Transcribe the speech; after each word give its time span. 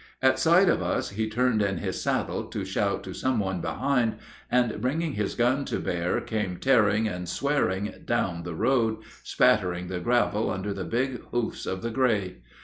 At 0.19 0.39
sight 0.39 0.67
of 0.67 0.81
us 0.81 1.11
he 1.11 1.29
turned 1.29 1.61
in 1.61 1.77
his 1.77 2.01
saddle 2.01 2.45
to 2.45 2.65
shout 2.65 3.03
to 3.03 3.13
some 3.13 3.37
one 3.39 3.61
behind, 3.61 4.15
and 4.49 4.81
bringing 4.81 5.13
his 5.13 5.35
gun 5.35 5.63
to 5.65 5.79
bear 5.79 6.19
came 6.21 6.57
tearing 6.57 7.07
and 7.07 7.29
swearing 7.29 7.93
down 8.03 8.41
the 8.41 8.55
road, 8.55 9.03
spattering 9.21 9.89
the 9.89 9.99
gravel 9.99 10.49
under 10.49 10.73
the 10.73 10.85
big 10.85 11.19
hoofs 11.27 11.67
of 11.67 11.83
the 11.83 11.91
gray. 11.91 12.37